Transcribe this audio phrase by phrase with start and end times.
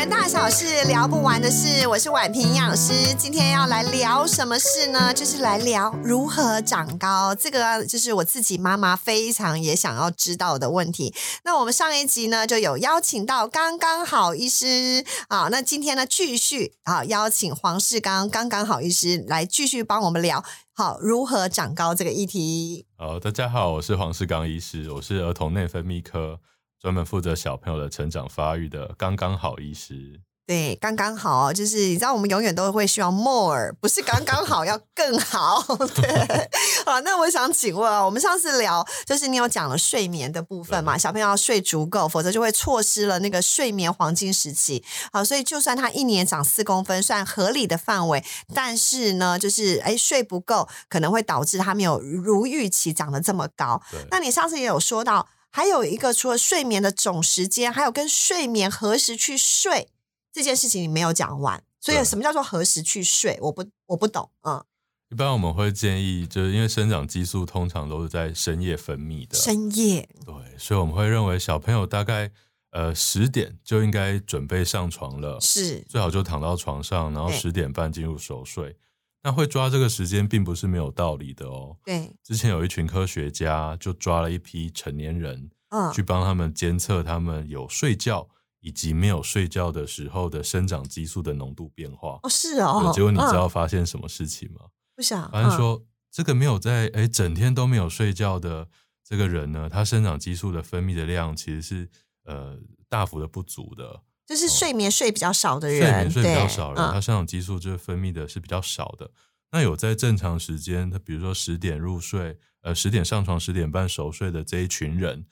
[0.00, 3.14] 人大小事聊不完的事，我是婉平营养师。
[3.18, 5.12] 今天要来聊什么事呢？
[5.12, 7.34] 就是来聊如何长高。
[7.34, 11.14] 这个就是我自己妈妈非常也想要知道的问题。
[11.44, 20.42] 那我们上一集呢就有邀请到刚刚好医师啊，那今天呢继续啊邀请黄世刚刚刚好医师来继续帮我们聊
[20.72, 22.86] 好如何长高这个议题。
[22.96, 26.40] 好，大家好，我是黄世刚医师，我是儿童内分泌科。
[26.80, 35.62] 专门负责小朋友的成长发育的刚刚好医师，对，刚刚好，就是你知道，我们永远都会希望 more，不是刚刚好， 要更好。
[35.94, 36.48] 对，
[36.86, 40.96] 好，那我想请问啊，我们上次聊就是你有讲了睡眠的部分嘛？
[40.96, 44.82] 小朋友要睡足够，否则就会错失了那个睡眠黄金时期。
[45.12, 53.82] 好，所以就算他一年长四公分，算合理的范围，但是呢，就是哎睡不够，可能会导致他没有如预期长得这么高。
[54.10, 55.28] 那你上次也有说到。
[55.50, 59.88] 还有一个，除了睡眠的总时间，还有跟睡眠何时去睡
[60.32, 61.62] 这件事情，你没有讲完。
[61.80, 63.38] 所以，什么叫做何时去睡？
[63.40, 64.30] 我不，我不懂。
[64.42, 64.62] 嗯，
[65.10, 69.36] 一般我们会建议，就是因为生长激素通常都是在深夜分泌的。
[69.36, 72.30] 深夜，对，所以我们会认为小朋友大概
[72.70, 78.76] 呃十点就应该准备上床了，是最好就躺到床上，然后十点半进入熟睡。
[79.22, 81.76] 那会抓这个时间，并不是没有道理的哦。
[81.84, 88.28] 对，之前有一群科学家就抓了一批成年人，嗯，去帮他们监测他们有睡觉
[88.60, 92.18] 以及没有睡觉的时候的生长激素的浓度变化。
[92.22, 92.90] 哦，是哦。
[92.94, 94.60] 结果你知道发现什么事情吗？
[94.96, 95.30] 不想。
[95.30, 98.68] 反正说这个没有在哎整天都没有睡觉的
[99.04, 101.88] 这个人呢，他生长激素的分泌的量其实是
[102.24, 104.02] 呃大幅的不足的。
[104.30, 109.10] 就是睡眠睡比较少的人，睡眠睡比较少的人，他生长激素就分泌的是比较少的。
[109.50, 115.26] 那有在正常时间，他比如说十点入睡，呃，十点上床，十点半熟睡的这一群人，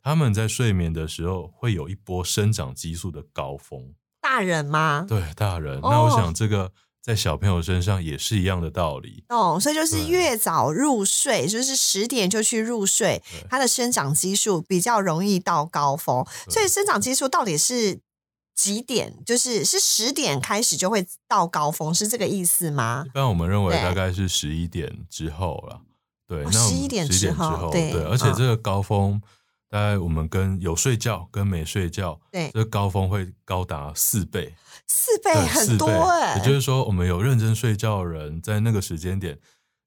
[0.00, 3.92] 他们在睡眠的时候会有一波生长激素的高峰。
[4.20, 5.04] 大人吗？
[5.08, 5.80] 对，大人。
[5.82, 6.70] 那我想这个
[7.02, 9.24] 在小朋友身上也是一样的道理。
[9.30, 16.24] 哦，所以就是越早入睡，就是十点就去入睡，他的生长激素比较容易到高峰。
[16.48, 17.98] 所以生长激素到底是？
[18.54, 19.12] 几点？
[19.24, 23.04] 就是是十点开始就会到高峰，是这个意思吗？
[23.06, 25.80] 一般我们认为大概是十一点之后了。
[26.26, 29.20] 对，十一点之后，对，而且这个高峰
[29.68, 34.54] 大概我们跟有睡觉跟没睡觉，对，这个高峰会高达四倍，
[34.86, 36.38] 四倍很多哎。
[36.38, 39.38] 也就是说，我们有认真睡觉的人，在那个时间点，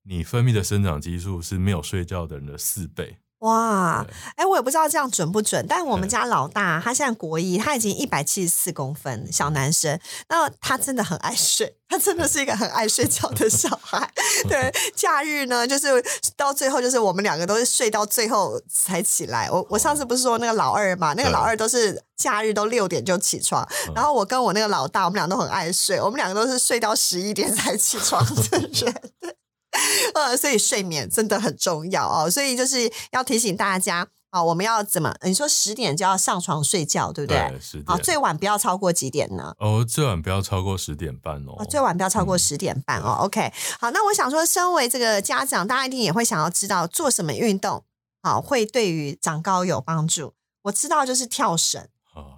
[0.04, 3.18] 你分泌的生长激素是没有睡觉的人的四倍。
[3.40, 4.04] 哇，
[4.36, 10.00] 哎，我也不知道这样准不准，但我们家老大他现在国一，他已经一百七十四公分，小男生，
[10.30, 14.12] 那他真的很爱睡，他真的是一个很爱睡觉的小孩。
[14.50, 16.04] 对，假日呢，就是
[16.36, 19.48] 到最后，就是我们两个都是睡到最后才起来。
[19.52, 28.96] 我我上次不是说那个老二嘛，那个老二都是假日都六点就起床，然后我跟我那个老大，我们俩都很爱睡，我们两个都是睡到十一点才起床的人。
[30.16, 35.14] 呃，所以睡眠真的很重要哦，所以就是要提醒大家啊，我们要怎么？
[35.24, 37.60] 你说十点就要上床睡觉，对不对？
[37.62, 37.98] 十点。
[38.02, 39.54] 最晚不要超过几点呢？
[39.60, 41.64] 哦，最晚不要超过十点半哦。
[41.70, 43.20] 最晚不要超过十点半哦。
[43.22, 47.84] OK，好，那我想说，身为这个家长，大家一定也会想要知道做什么运动
[48.24, 50.34] 好会对于长高有帮助。
[50.64, 51.88] 我知道就是跳绳，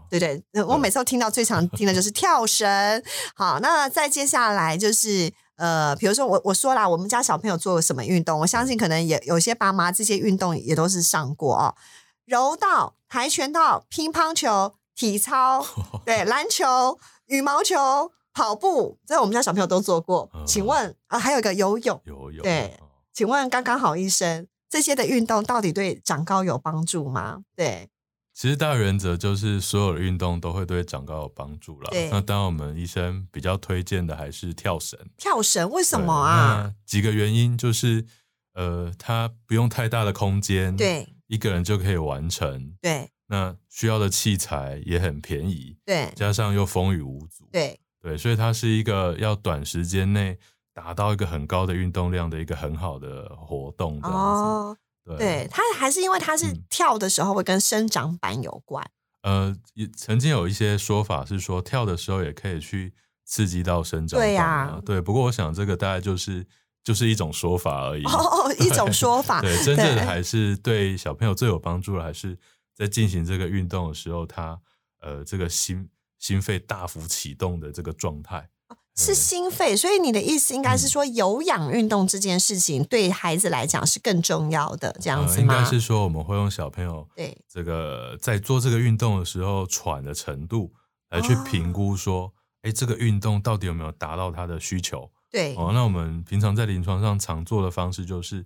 [0.09, 0.43] 对对？
[0.63, 3.03] 我每次都听到最常听的就是跳绳。
[3.35, 5.31] 好，那再接下来就是。
[5.59, 11.75] 呃，比如说我我说啦，我们家小朋友做什么运动，我相信可能也有些爸妈这些运动也都是上过哦，
[12.23, 15.65] 柔道、跆拳道、乒乓球、体操，
[16.05, 20.29] 对，篮球、羽毛球、跑步，这我们家小朋友都做过。
[20.47, 22.79] 请问啊，还有一个游泳，游泳，对，
[23.13, 27.39] 请问刚刚好医生，这些的运动到底对长高有帮助吗？
[27.55, 27.89] 对。
[28.39, 31.91] 其实大原则就是所有的运动都会对长高有帮助了。
[32.09, 34.97] 那当然我们医生比较推荐的还是跳绳。
[35.17, 36.73] 跳绳为什么啊？
[36.85, 38.05] 几个原因就是，
[38.53, 42.77] 呃，它不用太大的空间，对，一个人就可以完成。
[42.81, 45.75] 对，那需要的器材也很便宜。
[45.85, 47.45] 对，加上又风雨无阻。
[47.51, 50.37] 对，对，所以它是一个要短时间内
[50.73, 53.99] 达到一个很高的运动量的一个很好的活动。
[54.03, 54.77] 哦。
[55.17, 58.85] 对他还是因为他是跳的时候会跟生长板有关。
[59.23, 59.55] 呃，
[59.97, 62.93] 曾经有一些说法是说跳的时候也可以去
[63.25, 64.19] 刺激到生长。
[64.19, 65.01] 对呀，对。
[65.01, 66.45] 不过我想这个大概就是
[66.83, 68.03] 就是一种说法而已。
[68.05, 69.41] 哦， 一种说法。
[69.41, 72.37] 对，真正的还是对小朋友最有帮助的，还是
[72.73, 74.57] 在进行这个运动的时候，他
[75.01, 78.49] 呃这个心心肺大幅启动的这个状态。
[78.99, 85.41] 是心肺，所以你的意思应该是说有氧运动这件事情对孩子来讲是更重要的，这样子吗？
[85.41, 87.37] 应该是说我们会用小朋友对。
[87.47, 90.73] 这个在做这个运动的时候喘的程度
[91.11, 95.09] 来去评估说，哎，这个运动到底有没有达到他的需求？
[95.31, 98.45] 对，哦，那我们平常在临床上常做的方式就是，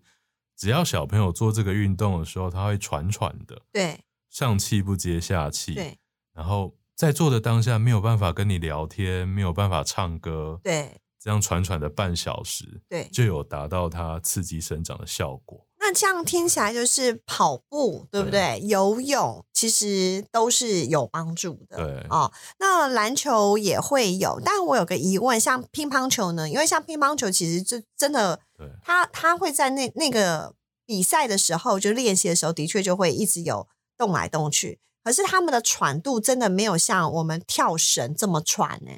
[0.55, 3.99] 只要小朋友做这个运动的时候，他会喘喘的，对，
[4.29, 5.97] 上气不接下气，对，
[6.33, 15.65] 然后在做的当下没有办法跟你聊天，没有办法唱歌，对，这样喘喘的半小时，对，就有达到它刺激生长的效果。
[15.79, 18.57] 那这样听起来就是跑步，对不对？
[18.63, 21.75] 游泳其实都是有帮助的。
[21.75, 26.49] 对哦，那篮球也会有，但我有个疑问，像乒乓球呢？
[26.49, 28.39] 因为像乒乓球，其实就真的，
[28.81, 30.55] 他他会在那那个
[30.85, 33.67] 比赛的时候，就练习的时候，的确就会一直有
[33.97, 34.79] 动来动去。
[35.03, 38.91] 可是他们的喘度真的没有像我们跳绳这么喘呢。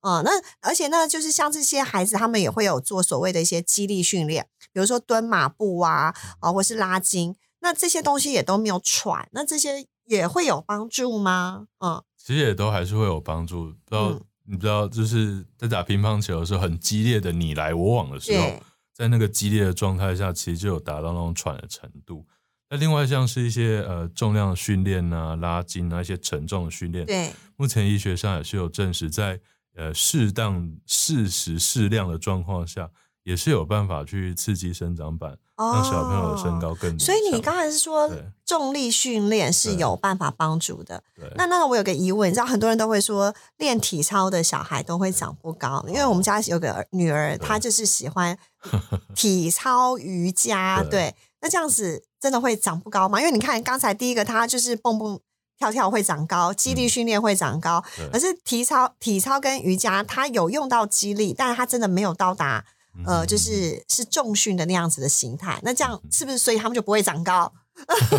[0.00, 0.30] 啊，那
[0.60, 11.66] 而且呢，就是像这些孩子，他们也会有做所谓的一些肌力训练，比如说蹲马步啊，啊，或是拉筋，那这些东西也都没有喘，那这些也会有帮助吗？
[11.80, 13.74] 嗯，其实也都还是会有帮助。
[13.84, 18.62] 不知道你不知道，就是在打乒乓球的时候，很激烈的你来我往的时候，
[18.94, 22.24] 在那个激烈的状态下，其实就有达到那种喘的程度。
[22.70, 29.40] 那另外像是一些呃重量训练啊、拉筋啊一些沉重的训练，对，目前医学上也是有证实在。
[29.76, 32.90] 呃，适当、适时、适量的状况下，
[33.22, 36.98] 也是有办法去刺激生长板，让小朋友的身高更。
[36.98, 38.10] 所以你刚才是说
[38.44, 41.04] 重力训练是有办法帮助的。
[41.36, 48.36] 那那我有个疑问，你知道很多人都会说练体操的小孩都会长不高，因为我们家有个女儿，她就是喜欢
[49.14, 50.82] 体操瑜伽。
[50.82, 53.20] 对，那这样子真的会长不高吗？
[53.20, 55.20] 因为你看刚才第一个，他就是蹦蹦。
[55.60, 62.64] 跳跳会长高，肌力训练会长高，可是体操、体操跟瑜伽，它有用到肌力，但是它真的没有到达
[63.04, 65.58] 呃，就是是重训的那样子的形态。
[65.64, 67.52] 那这样是不是所以他们就不会长高？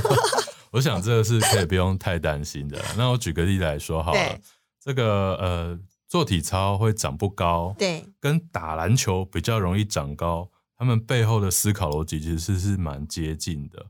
[0.72, 2.78] 我想这个是可以不用太担心的。
[2.98, 4.38] 那我举个例来说好了，
[4.84, 5.80] 这个呃，
[6.10, 10.50] 做体操会长不高，对，跟打篮球比较容易长高，
[10.80, 13.88] 他们背后的思考逻辑其实是蛮接近的。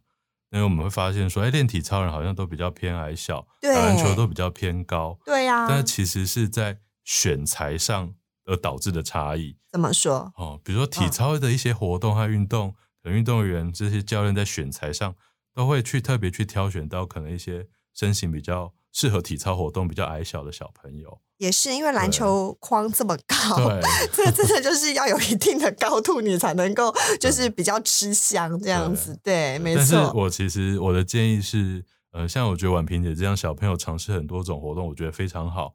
[0.51, 5.67] 因为我们会发现说，哎，练体操人好像都比较偏矮小，打篮球都比较偏高，对呀。
[5.69, 8.15] 但其实是在选材上
[8.45, 9.55] 而导致的差异。
[9.71, 10.33] 怎么说？
[10.35, 12.71] 哦，比如说体操的一些活动和运动，
[13.03, 15.15] 可能运动员这些教练在选材上
[15.53, 21.21] 都会去特别去挑选到可能一些身形比较适合体操活动、比较矮小的小朋友。
[21.39, 23.35] 也是因为篮球框这么高，
[24.11, 29.17] 这真的就是要有一定的高度，你才能够就是比较吃香这样子。
[29.23, 29.77] 对，没错。
[29.77, 35.73] 但是我其实我的建议是，呃，像我觉得婉萍姐这样小朋友尝试很多种活动，我觉得非常好。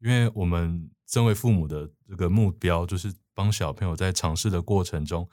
[0.00, 5.28] 因为我们身为父母的这个目标就是帮小朋友在尝试的过程中，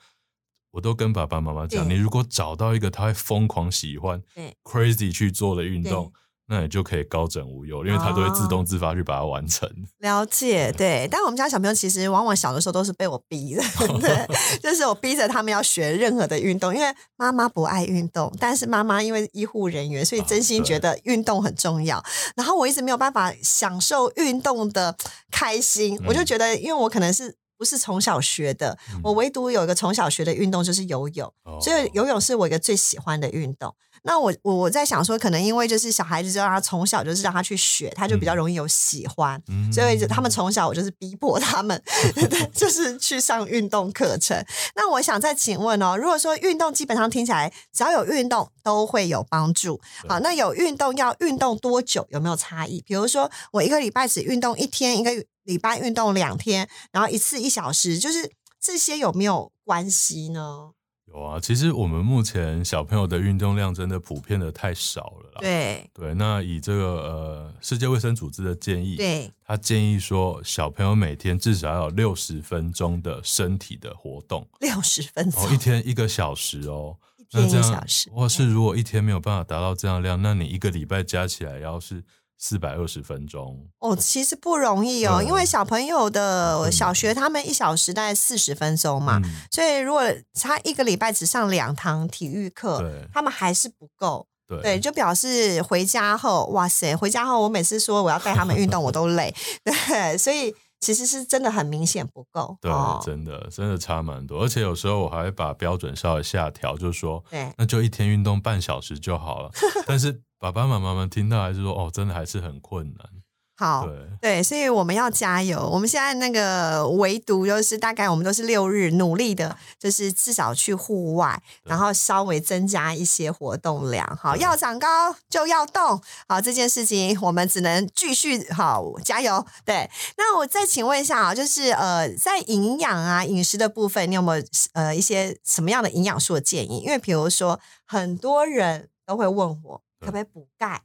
[0.70, 4.22] 我都跟爸爸妈妈讲，你如果找到一个他会疯狂喜欢、
[4.62, 6.12] crazy 去做的运动。
[6.52, 9.66] 那你就可以高枕无忧，因为他都会自动自发去把它完成。
[10.00, 11.08] 了解，对。
[11.10, 13.62] 但我们家小朋友其实往往小的时候都是被我逼的，
[14.02, 14.28] 对，
[14.62, 22.04] 就是我逼着他们要学任何的运动，因为妈妈不爱运动，但是妈妈因为医护人员，所以真心觉得运动很重要。
[22.36, 24.94] 然后我一直没有办法享受运动的
[25.30, 33.72] 开心，我就觉得，因为我可能是不是从小学的，我唯独有一个从小学的运动就是游泳，所以游泳是我一个最喜欢的运动。
[34.02, 39.40] 那我我我在想说，可能因为就是小孩子就让他从小就是让他去学，他就比较容易有喜欢，
[39.72, 41.80] 所以他们从小我就是逼迫他们，
[42.52, 44.44] 就是去上运动课程。
[44.74, 52.04] 那我想再请问哦，如果说运动基本上听起来只要有运动都会有帮助，好，那有运动要运动多久？
[52.10, 52.82] 有没有差异？
[52.84, 55.12] 比如说我一个礼拜只运动一天，一个
[55.44, 60.72] 礼拜运动两天，然后一次一小时，就是这些有没有关系呢？
[61.06, 65.40] 有啊，其实我们目前小朋友的运动量真的普遍的太少了啦。
[65.40, 82.02] 对对，那以这个呃世界卫生组织的建议，对，他建议说小朋友每天至少要有六十分钟的身体的活动，六十分钟，一天一个小时哦，一天一小时，或是如果一天没有办法达到这样量，那你一个礼拜加起来要是。
[82.44, 89.22] 四百二十分钟哦，其实不容易哦，因为小朋友的小学他们一小时大概四十分钟嘛，
[89.52, 90.02] 所以如果
[90.34, 92.84] 他一个礼拜只上两堂体育课，
[93.14, 94.26] 他们还是不够。
[94.60, 99.32] 对，就表示回家后，哇塞，回家后我每次说我要带他们运动，我都累。
[99.64, 100.52] 对，所以。
[100.82, 102.70] 其实是真的很明显不够，对，
[103.04, 109.50] 真的真的差蛮多，而且有时候我还会把标准稍微下调，就是说，对，那就一天运动半小时就好了。
[109.86, 113.21] 但是爸爸妈妈们听到还是说，哦，真的还是很困难。
[113.62, 115.70] 好，对，对，所以我们要加油。
[115.72, 124.04] 我们现在那个唯独就是大概我们都是六日努力的，就是至少去户外，然后稍微增加一些活动量。
[124.20, 126.02] 好，要长高就要动。
[126.26, 129.46] 好，这件事情我们只能继续好加油。
[129.64, 136.78] 对，那我再请问一下啊，就是呃，在营养啊饮食的部分，你有没有呃一些什么样的营养素的建议？
[136.80, 140.82] 因为比如说很多人都会问我可不可以补钙。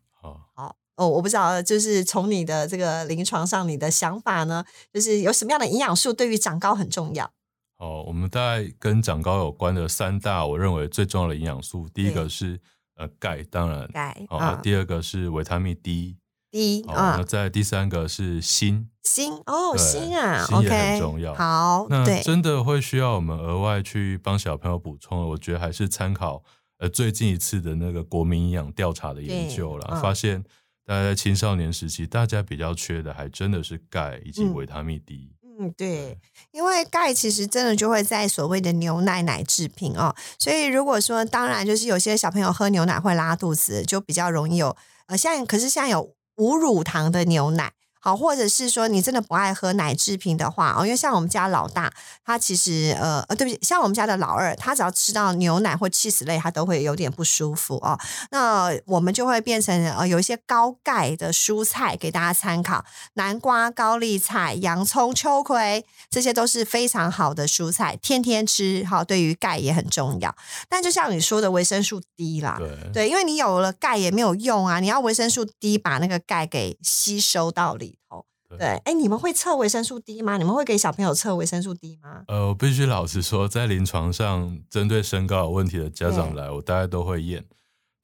[0.97, 7.31] 哦，我不知道，就是从你的这个临床上，你的想法呢，就是有什么样的营养素对于长高很重要？
[7.77, 12.59] 哦，我们大概跟长高有关的三大，我认为最重要的营养素，第一个是
[12.95, 18.87] 呃钙，当然，钙好，啊，第二个是维他命 D，好，第一啊那，再第三个是锌。
[19.03, 21.35] 锌哦，对锌啊锌也很，OK，重要。
[21.35, 26.43] 好，那，真的会需要我们额外去帮小朋友补充的，我觉得还是参考
[26.79, 30.43] 呃最近一次的那个国民营养调查的研究了，发现
[30.87, 35.33] 大家在青少年时期，大家比较缺的还真的是钙以及嗯维他命 D。
[35.59, 36.17] 嗯，对，
[36.51, 44.77] 因为钙其实真的就会在所谓的牛奶奶制品哦，所以如果说当然就是有些小朋友喝牛奶会拉肚子，就比较容易有
[45.07, 47.73] 呃，现在可是现在有无乳糖的牛奶。
[48.07, 51.91] 好，或者是说你真的不爱喝奶制品的话哦，因为像我们家老大，
[52.23, 57.99] 他其实呃呃，对不起，像我们家的老二，他只要吃到牛奶或 cheese 类，他都会有点不舒服哦。
[58.31, 62.85] 那我们就会变成呃有一些高钙的蔬菜给大家参考，
[63.15, 70.33] 南瓜、高丽菜、洋葱、秋葵，这些都是非常好的蔬菜，天天吃好，对于钙也很重要。
[70.69, 78.25] 但就像你说的维生素 D 啦，对，对，因为你有了钙也没有用啊，你要维生素 D 把那个钙给吸收到里头。
[78.49, 80.37] 对对，哎，你们会测维生素 D 吗？
[80.37, 82.23] 你们会给小朋友测维生素 D 吗？
[82.29, 87.43] 呃，我必须老实说，在临床上，针对身高有问题的家长对来，我大概都会验，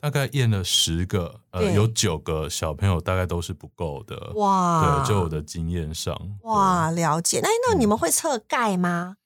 [0.02, 4.34] 大概验了十个，呃，有九个小朋友大概都是不够的。
[4.36, 7.40] 哇，对，就我的经验上，哇，了解。
[7.42, 9.16] 那那你们会测钙吗？
[9.16, 9.23] 对，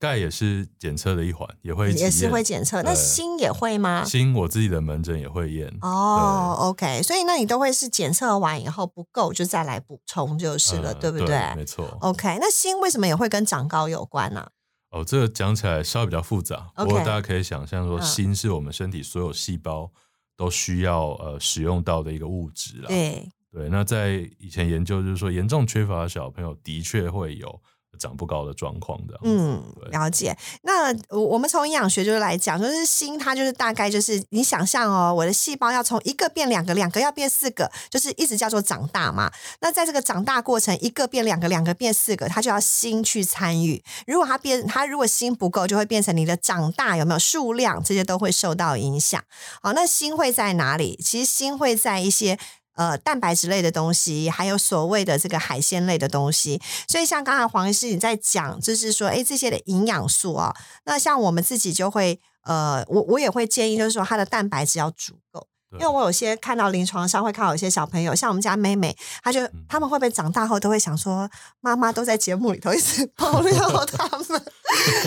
[0.00, 2.82] 钙也是检测的一环，也会也是会检测。
[2.82, 4.02] 那锌也会吗？
[4.04, 5.70] 锌我自己的门诊也会验。
[5.82, 11.98] 哦，OK，所以那你都会是检测完以后不够就再来补充就是了，嗯对不对没错。
[12.00, 14.48] ？OK，那锌为什么也会跟长高有关呢、
[14.90, 19.92] 哦，这个讲起来稍微比较复杂，不过大家可以想象说，嗯锌是我们身体所有细胞
[20.34, 22.86] 都需要呃使用到的一个物质啦。
[22.88, 27.60] 对，对，那在以前研究就是说，严重缺乏的小朋友的确会有
[27.98, 29.18] 长不高的状况的。
[29.22, 30.36] 嗯，了解。
[30.62, 39.30] 那我我们从营养学就是来讲，就是锌它就是大概就是你想象哦，我的细胞要从一个变两个，两个要变四个，就是一直叫做长大嘛。
[39.60, 43.82] 那在这个长大过程，一个变两个，两个变四个，它就要锌去参与。
[44.06, 49.22] 如果它变，它如果锌不够，就会变成你的长大有没有数量，这些都会受到影响。
[49.62, 50.98] 好，那锌会在哪里？
[51.02, 52.38] 其实锌会在一些。
[52.80, 56.58] 呃，蛋白质类的东西，还有所谓的这个海鲜类的东西，
[56.88, 60.56] 所以像刚才黄医师你在讲，就是说，哎，这些的营养素啊、
[60.86, 65.46] 那像我们自己就会，呃，我我也会建议，就是说它的蛋白质要足够。
[65.74, 74.44] 因对为我有些看到临床上会看到有些小朋友，像我们家妹妹，她就他们会不会长大后都会想说，妈妈都在节目里头一直爆料他们。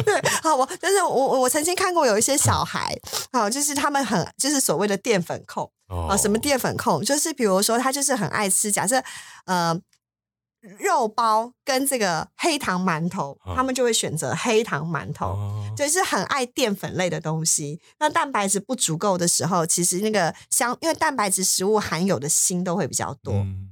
[0.06, 2.98] 对，好，我就是我我我曾经看过有一些小孩，
[3.32, 7.04] 好，就是他们很就是所谓的淀粉控，哦啊，什么淀粉控？
[7.04, 9.04] 就是比如说，他就是很爱吃，假设
[9.46, 9.78] 呃
[10.80, 15.28] 肉包跟这个黑糖馒头，嗯他们就会选择黑糖馒头。
[15.28, 23.70] 哦就是很爱淀粉类的东西，那蛋白质不足够的时候，其实那个相因为蛋白质食物含有的锌都会比较多，嗯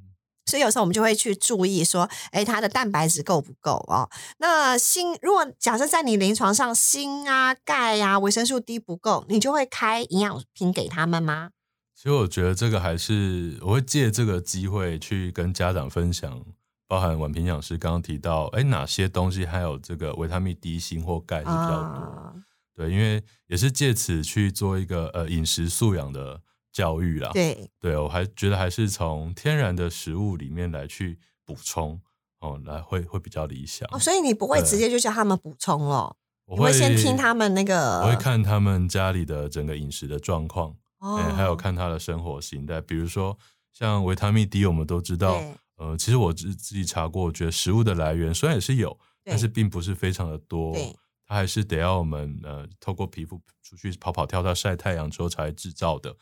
[0.48, 4.10] 所以有时候我们就会去注意说，哎，它的蛋白质够不够哦？
[4.40, 11.52] 那锌，如果假设在你临床上锌啊、钙啊、维生素 D 不够，你就会开营养品给他们吗？
[11.96, 16.44] 其实我觉得这个还是我会借这个机会去跟家长分享，
[16.92, 22.02] 包含宛平讲师刚刚提到，哎，哪些东西还有这个维他命 D、锌或钙是比较多。
[22.02, 22.34] 啊，
[22.76, 26.42] 对，因为也是借此去做一个呃饮食素养的
[26.74, 27.30] 教育啦。
[27.32, 31.98] 对，对，我还觉得还是从天然的食物里面来去补充
[32.42, 33.88] 哦，来会会比较理想。
[33.94, 42.82] 哦，所以你不会直接就叫他们补充了，我你会先听他们那个，我会看他们家里的整个饮食的状况，哦哎、还有看他的生活形态。
[42.82, 43.38] 比如说
[43.72, 50.96] 像维他命 D，我们都知道对，呃，其实我自自己查过，我觉得食物的来源虽然也是有，但是并不是非常的多对。
[51.26, 56.16] 它还是得要我们呃透过皮肤出去跑跑跳跳晒太阳之后才制造的。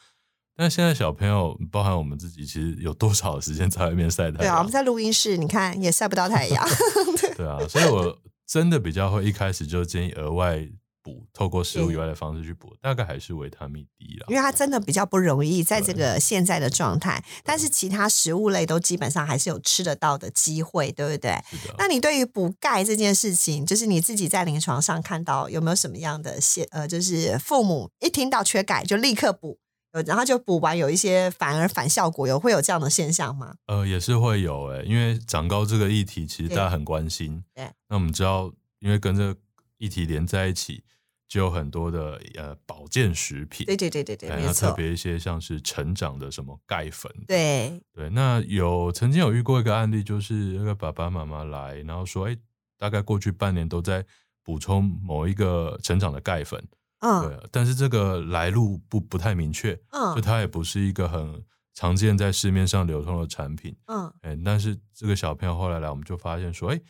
[0.55, 4.71] 但现在小朋友，包含我们自己，其实有多少的时间在外面晒太阳对啊，我阳们？
[4.71, 6.65] 在录音室，你看也晒不到太阳。
[7.35, 10.65] 对啊，所以我真的比较会一开始就建议额外
[11.09, 14.25] 补，透过食物以外的方式去补，大概还是维他命 D 啦。
[14.29, 21.37] 因为它真的比较不容易在这个现在的状态，但是其他食物类都基本上还是有吃得到的机会，对不对？
[21.77, 29.57] 那你对于补钙这件事情，就是你自己在临床上看到有没有什么样的现呃，就是父母一听到缺钙就立刻补，
[29.91, 33.55] 呃，然后就补完有一些反而反效果，有会有这样的现象吗？
[33.67, 37.43] 呃，也是会有诶、因为长高这个议题其实大家很关心。
[37.55, 39.39] 对，那我们知道，因为跟这个
[39.77, 40.83] 议题连在一起，
[41.29, 43.65] 就有很多的呃保健食品。
[43.65, 47.79] 对对对对对，哎那特，别一些像是成长的什么钙粉，对。
[47.93, 52.35] 对，那有曾经有遇过一个案例，就是那个爸爸妈妈来，然后说，哎，
[52.77, 54.03] 大概过去半年都在
[54.43, 56.61] 补充某一个成长的钙粉，
[57.01, 57.21] 嗯。
[57.21, 60.15] 对，但是这个来路不不太明确，嗯。
[60.15, 61.43] 就嗯它也不是一个很
[61.75, 66.81] 常见在市面上流通的产品，嗯，哎，但是这个小朋友后来来，我们就发现说，哎，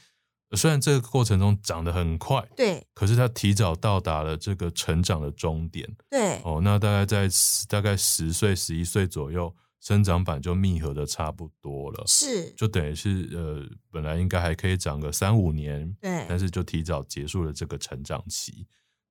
[0.57, 18.65] 虽然这个过程中长得很快，对可是他提早到达了这个成长的终点，对哦，那大概在十大概十岁、十一岁左右，生长板就密合的差不多了，是，就等于是呃，本来应该还可以长个三五年，对但是就提早结束了这个成长期。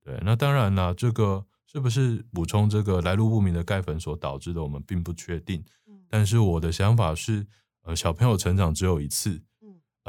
[0.04, 5.64] 对，那当然啦，这个是不是补充这个来路不明的钙粉所导致的，我们并不确定。
[5.86, 7.46] 嗯但是我的想法是，
[7.82, 9.42] 呃，小朋友成长只有一次，嗯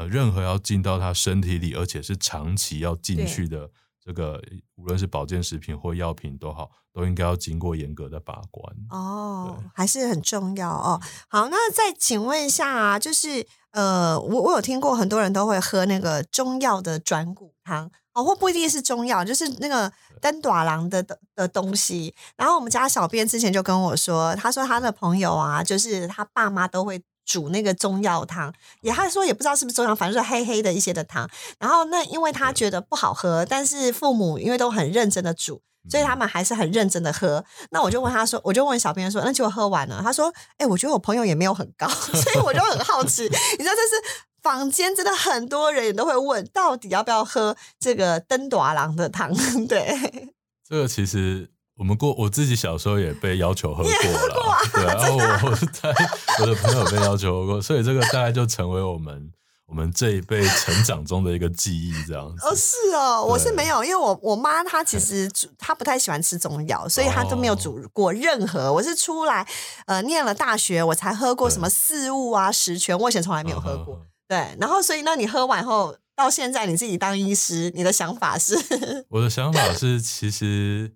[0.00, 3.68] 呃，任何要进到他身体里，而且是长期要进去的，
[4.02, 4.42] 这个
[4.76, 8.74] 无论是保健食品或药品都好，都应该要经过严格的把关。
[8.88, 10.98] 哦，还是很重要哦。
[11.28, 22.14] 好，那再请问一下啊，就是呃，我我有听过很多人都会喝那个中药的转骨汤哦，或不一定是中药，就是那个登短郎的的的东西。
[22.38, 27.02] 然后我们家小编之前就跟我说，他说他的朋友啊，就是他爸妈都会。
[27.30, 31.28] 煮那个中药汤，也他说也不知道是不是中药，反正是黑黑的一些的汤。
[31.60, 37.44] 然后那因为他觉得不好喝，但是父母因为都很认真的煮，所以他们还是很认真的喝。
[37.70, 43.22] 那我就问他说，我就问小编说，那结果喝完了，他说，哎、我觉得我朋友也没有很高， 所以我就很好奇，
[43.58, 44.26] 你知道这是。
[44.42, 49.30] 坊间真的很多人也都会问，到底要不要喝这个登短郎的汤？
[49.68, 50.32] 对，
[50.66, 55.90] 这个其实我们过我自己小时候也被要求喝过了，啊对，然后我我在
[56.38, 59.32] 我的朋友被要求喝过，所以这个大概就成为我们
[59.64, 62.46] 我们这一辈成长中的一个记忆，这样子。
[62.46, 68.70] 哦，是哦，我是对没有，因为我我妈她其实煮，她不太喜欢吃中药，所以她都没有煮过任何。
[68.70, 69.48] 我是出来
[69.86, 73.98] 呃念了大学，我才喝过什么四物啊、十全，我以前从来没有喝过。
[74.28, 78.54] 对，然后所以呢，你喝完后到现在你自己当医师，你的想法是？
[79.08, 80.92] 我的想法是，其实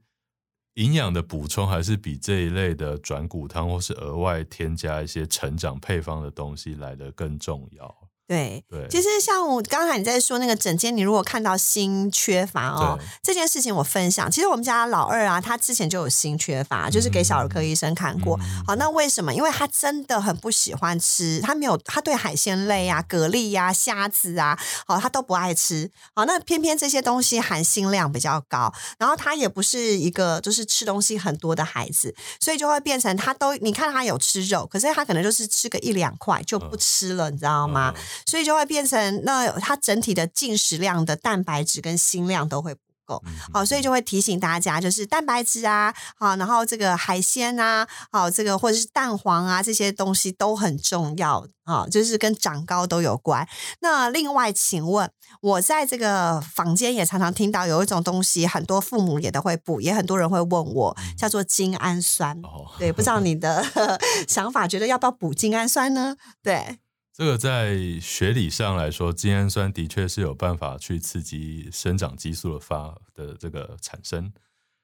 [0.75, 8.04] 营养的补充还是比这一类的转骨汤或是额外添加一些成长配方的东西来的更重要。
[8.27, 14.31] 对，对，其实像我刚才你在说那个整间，你如果看到锌缺乏哦对，这件事情我分享。
[14.31, 18.39] 其实我们家老二啊，他之前就有锌缺乏，就是给小儿科医生看过。
[18.41, 19.35] 嗯好，那为什么？
[19.35, 25.91] 因为他真的很不喜欢吃，他没有，他对海鲜类啊、蛤蜊呀、虾子啊，好，他都不爱吃。
[26.15, 37.93] 好，那偏偏这些东西含锌量比较高，然后他也不是一个就是吃东西很多的孩子，所以就会变成他都，你看他有吃肉，可是他可能就是吃个一两块就不吃了，你知道吗？
[37.95, 43.23] 嗯所以就会变成那它整体的进食量的蛋白质跟锌量都会不够。
[43.27, 53.47] 嗯好，所以就会提醒大家，就是蛋白质啊，好，然后这个海鲜啊，好，这个或者是蛋黄啊，这些东西都很重要啊，就是跟长高都有关。
[53.81, 55.11] 那另外，请问
[55.43, 62.35] 我在这个房间也常常听到有一种东西，很多父母也都会补，也很多人会问我，叫做精氨酸。
[62.43, 63.63] 哦，对，不知道你的
[64.27, 66.17] 想法，觉得要不要补精氨酸呢？
[66.43, 66.79] 对，
[67.17, 74.33] 这个在学理上来说，精氨酸的确是有办法去刺激生长激素的发的这个产生，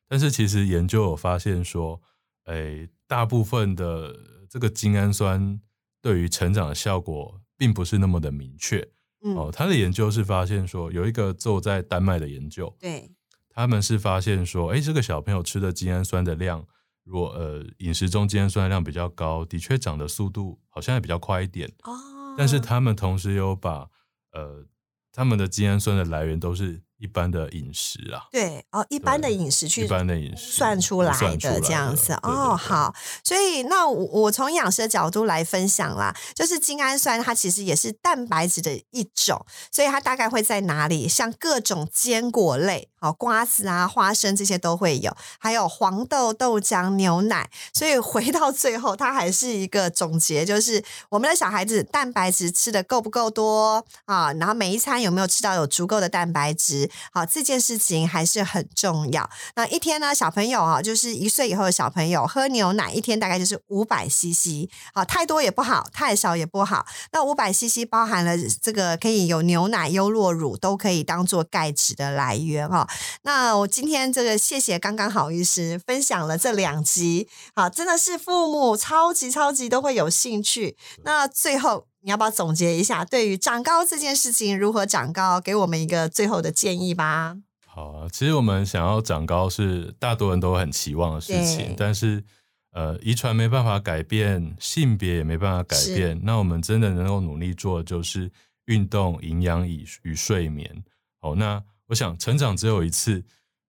[0.06, 2.00] 但是其实研究有发现说，
[2.44, 4.16] 诶，大部分的
[4.48, 5.60] 这个精氨酸
[6.00, 8.88] 对于成长的效果并不是那么的明确。
[9.24, 13.10] 嗯，哦，他的研究是发现说，有一个做在丹麦的研究，对，
[13.48, 16.64] 他们是发现说，哎，这个小朋友吃的精氨酸的量，
[17.02, 21.68] 如果呃饮食中精氨酸的量比较高，的确长的速度好像也比较快一点。
[21.82, 21.92] 哦，
[22.40, 23.90] 但是他们同时有把
[24.32, 24.64] 呃
[25.12, 32.50] 他们的精氨酸的来源都是一般的饮食啊，对哦，一般的饮食去一般的饮食算出来的这样子哦。
[32.50, 41.08] 对好，所以那我我从营养师的角度来分享啦，就是精氨酸它其实也是蛋白质的一种，所以它大概会在哪里？
[41.08, 47.50] 像各种坚果类，好瓜子啊、花生这些都会有，还有黄豆、豆浆、牛奶。
[47.72, 54.34] 所以回到最后，它还是一个总结，就是我们的小孩子蛋白质吃的够不够多啊？
[54.34, 56.89] 然后每一餐有没有吃到有足够的蛋白质？
[57.12, 59.28] 好这件事情还是很重要。
[59.56, 66.86] 那一天呢，小朋友啊，就是一岁以后的小朋友喝牛奶一天大概就是五百 CC，好，太多也不好，太少也不好。
[67.12, 72.88] 那五百 CC 包含了这个可以有牛奶、优酪乳，都可以当做钙质的来源哈。
[73.22, 80.76] 那我今天这个谢谢刚刚好医师分享了这两集，好，真的是父母超级超级都会有兴趣。
[81.04, 87.36] 那最后你要不要总结一下，对于长高这件事情如何长高，给我们一个最后的建议吧？
[87.66, 92.24] 好啊，其实我们想要长高是大多人都很期望的事情，但是
[92.72, 98.30] 呃，遗传没办法改变，性别也没办法改变，那我们真的能够努力做的就是
[98.64, 100.82] 运动、营养与与睡眠。
[101.20, 103.22] 好，那我想成长只有一次，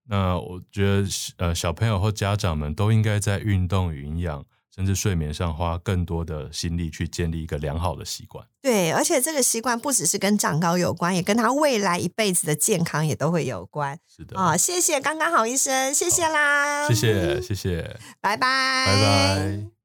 [0.08, 4.46] 那我觉得呃，小朋友或家长们都应该在运动与营养。
[4.74, 8.46] 甚至睡眠上花更多的心力去建立一个良好的习惯。
[8.62, 14.00] 对，而且这个习惯不只是跟长高有关，也跟他未来一辈子的健康也都会有关。
[14.08, 19.81] 是的啊，谢谢刚刚好医生，谢谢啦，谢谢谢谢，拜拜拜拜。